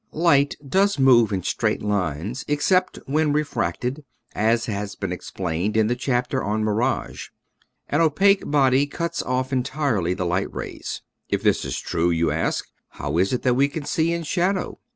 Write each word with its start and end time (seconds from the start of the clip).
Light 0.13 0.55
does 0.67 0.97
move 0.97 1.31
in 1.31 1.43
straight 1.43 1.83
lines, 1.83 2.43
except 2.47 2.97
when 3.05 3.31
re 3.33 3.43
fracted, 3.43 4.03
as 4.33 4.65
has 4.65 4.95
been 4.95 5.11
explained 5.11 5.77
in 5.77 5.85
the 5.85 5.95
chap 5.95 6.29
ter 6.29 6.41
on 6.41 6.63
Mirage. 6.63 7.27
An 7.87 8.01
opaque 8.01 8.49
body 8.49 8.87
cuts 8.87 9.21
off 9.21 9.53
en 9.53 9.61
tirely 9.61 10.15
the 10.15 10.25
light 10.25 10.51
rays. 10.51 11.03
"If 11.29 11.43
this 11.43 11.63
is 11.63 11.79
true," 11.79 12.09
you 12.09 12.31
ask," 12.31 12.65
how 12.97 13.19
is 13.19 13.31
it 13.31 13.43
that 13.43 13.53
we 13.53 13.67
can 13.67 13.85
see 13.85 14.11
in 14.11 14.23
shadow 14.23 14.79